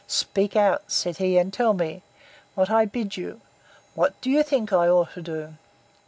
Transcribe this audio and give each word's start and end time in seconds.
—Speak 0.07 0.55
out, 0.55 0.81
said 0.91 1.17
he, 1.17 1.37
and 1.37 1.53
tell 1.53 1.73
me, 1.75 2.01
when 2.55 2.69
I 2.71 2.85
bid 2.85 3.17
you, 3.17 3.39
What 3.93 4.15
you 4.25 4.41
think 4.41 4.73
I 4.73 4.87
ought 4.89 5.13
to 5.13 5.21
do? 5.21 5.53